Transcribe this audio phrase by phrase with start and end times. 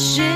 [0.00, 0.29] é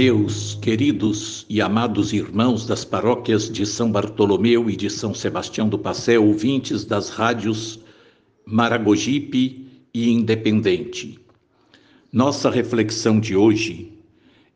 [0.00, 5.78] Meus queridos e amados irmãos das paróquias de São Bartolomeu e de São Sebastião do
[5.78, 7.78] Passé, ouvintes das rádios
[8.46, 11.20] Maragogipe e Independente.
[12.10, 13.92] Nossa reflexão de hoje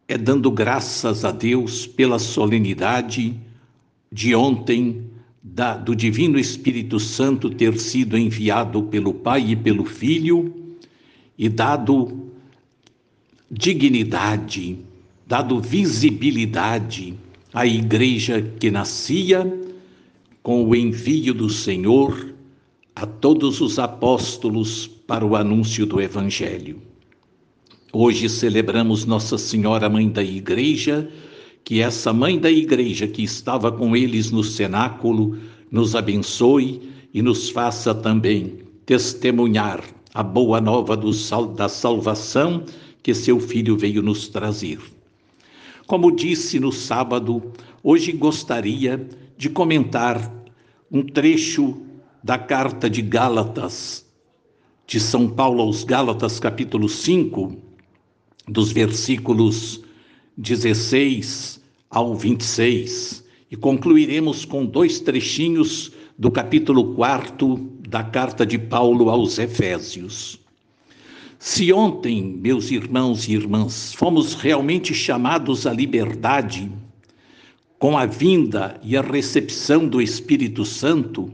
[0.09, 3.38] é dando graças a Deus pela solenidade
[4.10, 5.10] de ontem
[5.43, 10.72] da- do Divino Espírito Santo ter sido enviado pelo Pai e pelo Filho
[11.36, 12.30] e dado
[13.51, 14.78] dignidade,
[15.26, 17.15] dado visibilidade
[17.53, 19.60] à igreja que nascia
[20.42, 22.34] com o envio do Senhor
[22.94, 26.80] a todos os apóstolos para o anúncio do Evangelho.
[27.92, 31.09] Hoje celebramos Nossa Senhora, Mãe da Igreja,
[31.65, 35.38] que essa Mãe da Igreja que estava com eles no cenáculo
[35.70, 36.82] nos abençoe
[37.12, 39.82] e nos faça também testemunhar
[40.12, 41.10] a boa nova do
[41.54, 42.65] da salvação
[43.03, 44.78] que seu Filho veio nos trazer.
[45.86, 47.53] Como disse no sábado,
[47.83, 50.33] hoje gostaria de comentar
[50.91, 51.83] um trecho
[52.22, 54.07] da carta de Gálatas,
[54.86, 57.54] de São Paulo aos Gálatas, capítulo 5,
[58.48, 59.83] dos versículos
[60.39, 61.60] 16
[61.91, 63.22] ao 26.
[63.51, 67.57] E concluiremos com dois trechinhos do capítulo 4
[67.87, 70.41] da carta de Paulo aos Efésios.
[71.46, 76.72] Se ontem, meus irmãos e irmãs, fomos realmente chamados à liberdade,
[77.78, 81.30] com a vinda e a recepção do Espírito Santo,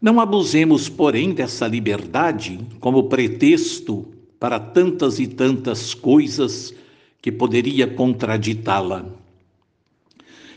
[0.00, 4.08] não abusemos, porém, dessa liberdade como pretexto
[4.40, 6.74] para tantas e tantas coisas
[7.20, 9.04] que poderia contraditá-la.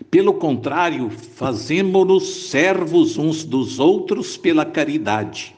[0.09, 5.53] Pelo contrário, fazemo-nos servos uns dos outros pela caridade,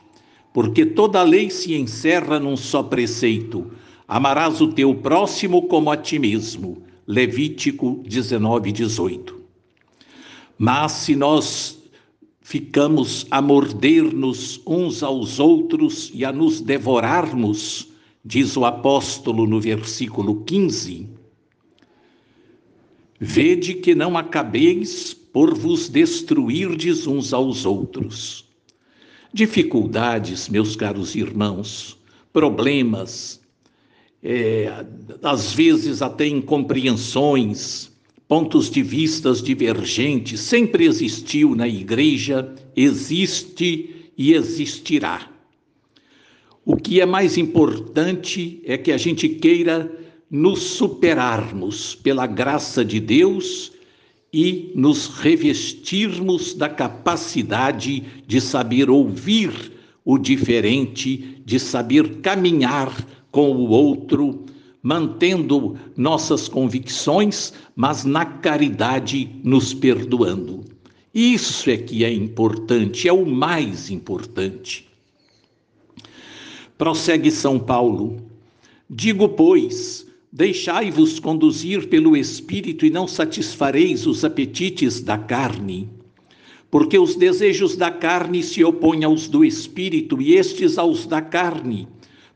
[0.53, 3.71] porque toda lei se encerra num só preceito:
[4.07, 6.83] amarás o teu próximo como a ti mesmo.
[7.05, 9.41] Levítico 19, 18.
[10.57, 11.83] Mas se nós
[12.39, 17.89] ficamos a morder-nos uns aos outros e a nos devorarmos,
[18.23, 21.09] diz o apóstolo no versículo 15,
[23.19, 28.45] Vede que não acabeis por vos destruirdes uns aos outros.
[29.33, 31.97] Dificuldades, meus caros irmãos,
[32.31, 33.41] problemas,
[34.21, 34.85] é,
[35.23, 37.91] às vezes até incompreensões,
[38.27, 45.29] pontos de vistas divergentes, sempre existiu na igreja, existe e existirá.
[46.65, 49.91] O que é mais importante é que a gente queira
[50.29, 53.71] nos superarmos pela graça de Deus
[54.33, 59.71] e nos revestirmos da capacidade de saber ouvir
[60.03, 62.91] o diferente, de saber caminhar
[63.31, 64.43] com o outro,
[64.81, 70.65] mantendo nossas convicções, mas na caridade nos perdoando.
[71.13, 74.89] Isso é que é importante, é o mais importante.
[76.75, 78.17] Prossegue São Paulo.
[78.89, 85.87] Digo, pois, Deixai-vos conduzir pelo Espírito e não satisfareis os apetites da carne.
[86.71, 91.87] Porque os desejos da carne se opõem aos do Espírito e estes aos da carne,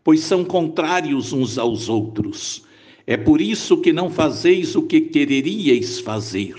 [0.04, 2.64] pois são contrários uns aos outros.
[3.08, 6.54] É por isso que não fazeis o que quereríeis fazer.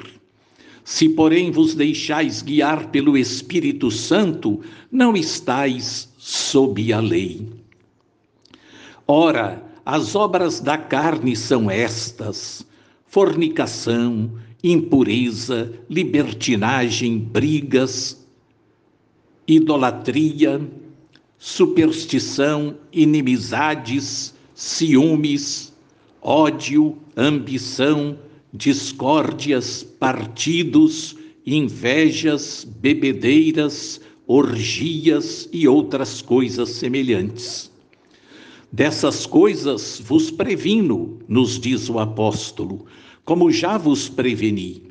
[0.82, 7.46] Se, porém, vos deixais guiar pelo Espírito Santo, não estais sob a lei.
[9.06, 12.62] Ora, as obras da carne são estas:
[13.06, 14.30] fornicação,
[14.62, 18.22] impureza, libertinagem, brigas,
[19.46, 20.60] idolatria,
[21.38, 25.72] superstição, inimizades, ciúmes,
[26.20, 28.18] ódio, ambição,
[28.52, 37.67] discórdias, partidos, invejas, bebedeiras, orgias e outras coisas semelhantes.
[38.70, 42.84] Dessas coisas vos previno, nos diz o apóstolo,
[43.24, 44.82] como já vos preveni.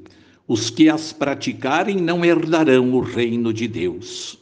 [0.47, 4.39] Os que as praticarem não herdarão o reino de Deus.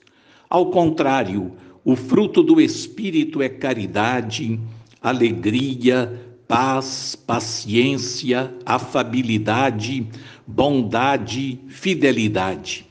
[0.49, 1.51] Ao contrário,
[1.83, 4.59] o fruto do Espírito é caridade,
[5.01, 10.07] alegria, paz, paciência, afabilidade,
[10.47, 12.85] bondade, fidelidade,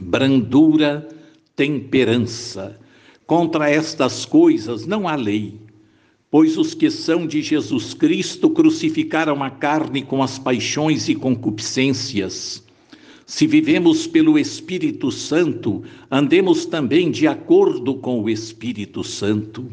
[0.00, 1.08] brandura,
[1.56, 2.78] temperança
[3.28, 5.60] Contra estas coisas não há lei,
[6.30, 12.64] pois os que são de Jesus Cristo crucificaram a carne com as paixões e concupiscências.
[13.26, 19.70] Se vivemos pelo Espírito Santo, andemos também de acordo com o Espírito Santo.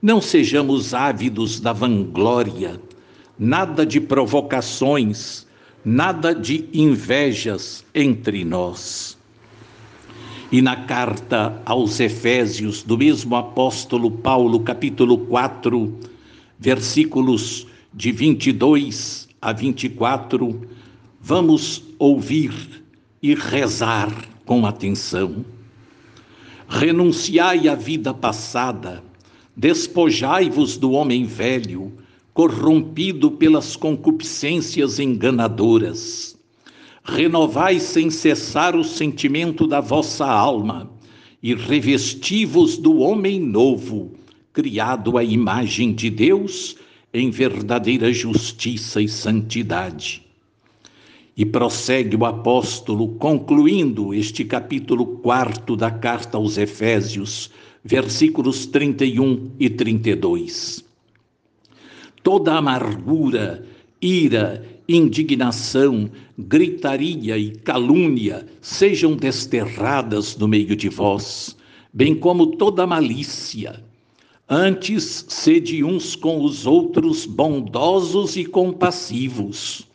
[0.00, 2.80] Não sejamos ávidos da vanglória,
[3.36, 5.48] nada de provocações,
[5.84, 9.20] nada de invejas entre nós.
[10.52, 15.98] E na carta aos Efésios, do mesmo apóstolo Paulo, capítulo 4,
[16.58, 20.68] versículos de 22 a 24,
[21.18, 22.52] vamos ouvir
[23.22, 24.12] e rezar
[24.44, 25.42] com atenção.
[26.68, 29.02] Renunciai à vida passada,
[29.56, 31.90] despojai-vos do homem velho,
[32.34, 36.31] corrompido pelas concupiscências enganadoras
[37.04, 40.90] renovai sem cessar o sentimento da vossa alma
[41.42, 44.12] e revesti-vos do homem novo,
[44.52, 46.76] criado à imagem de Deus
[47.12, 50.22] em verdadeira justiça e santidade.
[51.36, 57.50] E prossegue o apóstolo, concluindo este capítulo quarto da carta aos Efésios,
[57.82, 60.84] versículos 31 e 32.
[62.22, 63.66] Toda amargura,
[64.00, 71.56] ira indignação, gritaria e calúnia sejam desterradas no meio de vós,
[71.92, 73.82] bem como toda malícia.
[74.48, 79.86] Antes, sede uns com os outros bondosos e compassivos.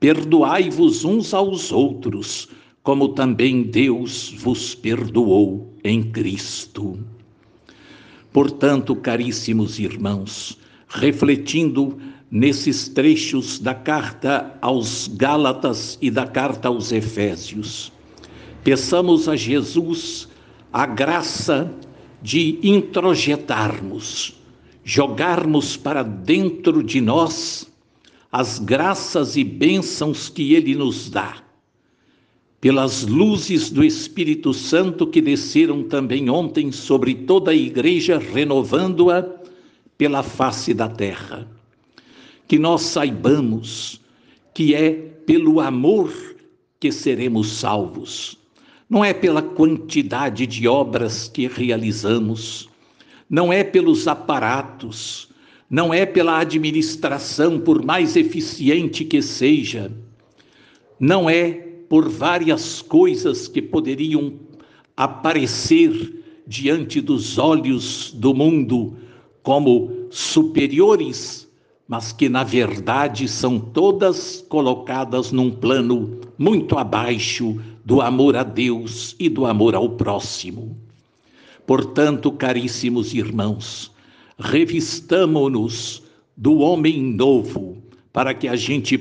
[0.00, 2.48] Perdoai-vos uns aos outros,
[2.82, 6.98] como também Deus vos perdoou em Cristo.
[8.32, 11.98] Portanto, caríssimos irmãos, refletindo
[12.34, 17.92] nesses trechos da carta aos Gálatas e da carta aos Efésios,
[18.64, 20.28] peçamos a Jesus
[20.72, 21.72] a graça
[22.20, 24.34] de introjetarmos,
[24.82, 27.72] jogarmos para dentro de nós
[28.32, 31.36] as graças e bênçãos que Ele nos dá,
[32.60, 39.24] pelas luzes do Espírito Santo que desceram também ontem sobre toda a igreja, renovando-a
[39.96, 41.48] pela face da terra.
[42.46, 44.00] Que nós saibamos
[44.52, 44.90] que é
[45.26, 46.12] pelo amor
[46.78, 48.38] que seremos salvos,
[48.88, 52.68] não é pela quantidade de obras que realizamos,
[53.28, 55.28] não é pelos aparatos,
[55.68, 59.90] não é pela administração, por mais eficiente que seja,
[61.00, 61.52] não é
[61.88, 64.34] por várias coisas que poderiam
[64.96, 68.96] aparecer diante dos olhos do mundo
[69.42, 71.43] como superiores,
[71.86, 79.14] mas que na verdade são todas colocadas num plano muito abaixo do amor a Deus
[79.18, 80.76] e do amor ao próximo.
[81.66, 83.90] Portanto, caríssimos irmãos,
[84.38, 86.02] revistamo-nos
[86.36, 87.76] do homem novo,
[88.12, 88.96] para que a gente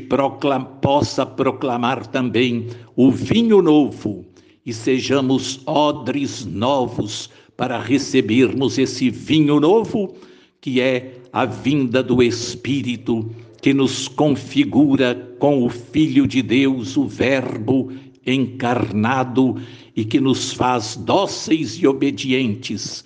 [0.82, 4.26] possa proclamar também o vinho novo
[4.66, 10.16] e sejamos odres novos para recebermos esse vinho novo,
[10.60, 17.08] que é a vinda do Espírito, que nos configura com o Filho de Deus, o
[17.08, 17.92] Verbo
[18.26, 19.58] encarnado
[19.96, 23.04] e que nos faz dóceis e obedientes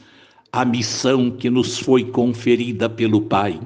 [0.51, 3.60] a missão que nos foi conferida pelo Pai: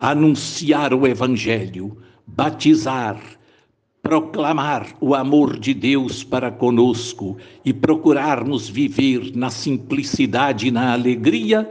[0.00, 1.96] anunciar o Evangelho,
[2.26, 3.20] batizar,
[4.02, 11.70] proclamar o amor de Deus para conosco e procurarmos viver na simplicidade e na alegria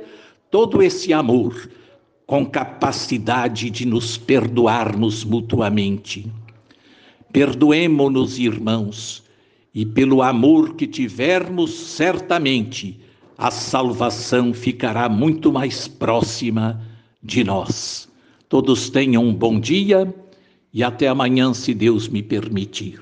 [0.49, 1.69] todo esse amor,
[2.31, 6.31] com capacidade de nos perdoarmos mutuamente.
[7.33, 9.21] Perdoemo-nos, irmãos,
[9.75, 12.97] e pelo amor que tivermos, certamente
[13.37, 16.81] a salvação ficará muito mais próxima
[17.21, 18.07] de nós.
[18.47, 20.15] Todos tenham um bom dia
[20.73, 23.01] e até amanhã, se Deus me permitir.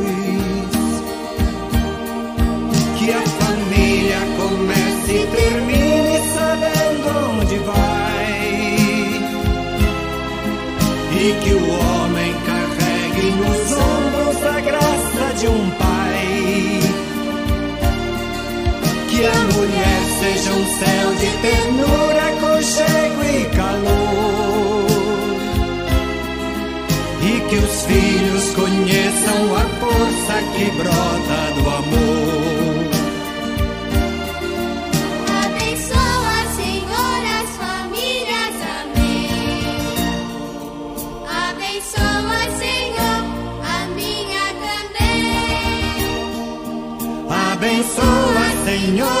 [20.81, 24.89] Céu de ternura, aconchego e calor.
[27.21, 32.81] E que os filhos conheçam a força que brota do amor.
[35.45, 38.55] Abençoa, Senhor, as famílias.
[38.79, 39.29] Amém.
[41.47, 43.21] Abençoa, Senhor,
[43.75, 45.29] a minha também.
[47.51, 49.20] Abençoa, Senhor,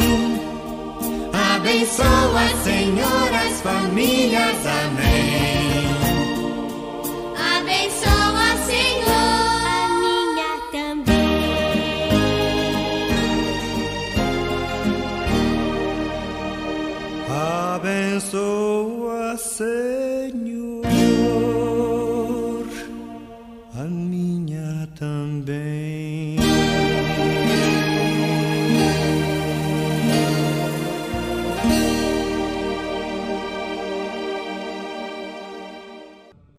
[1.61, 4.80] Abençoa, Senhor, as famílias.